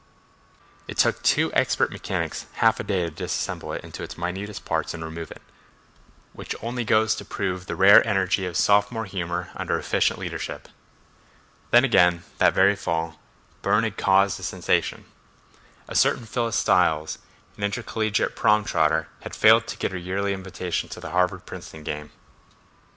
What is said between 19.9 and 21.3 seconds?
her yearly invitation to the